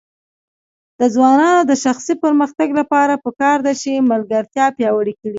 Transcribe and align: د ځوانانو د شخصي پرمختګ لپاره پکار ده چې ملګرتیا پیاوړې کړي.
د 0.99 1.01
ځوانانو 1.15 1.61
د 1.69 1.73
شخصي 1.83 2.13
پرمختګ 2.23 2.69
لپاره 2.79 3.21
پکار 3.25 3.57
ده 3.65 3.73
چې 3.81 4.07
ملګرتیا 4.11 4.65
پیاوړې 4.77 5.13
کړي. 5.19 5.29